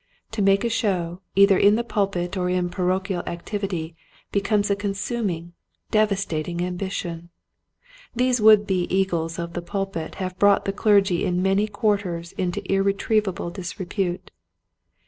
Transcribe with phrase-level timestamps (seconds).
[0.31, 3.95] To make a show either in the pulpit or in parochial activity
[4.31, 5.53] becomes a consuming,
[5.91, 7.29] devastating ambition.
[8.15, 12.63] These would be eagles of the pulpit have brought the clergy in many quarters into
[12.67, 14.31] irretrievable disrepute.